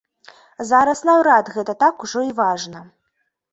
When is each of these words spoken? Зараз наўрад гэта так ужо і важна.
Зараз 0.69 1.03
наўрад 1.09 1.53
гэта 1.57 1.77
так 1.85 1.95
ужо 2.09 2.19
і 2.31 2.35
важна. 2.43 2.85